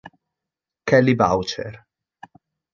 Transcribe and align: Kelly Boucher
Kelly 0.87 1.13
Boucher 1.13 1.85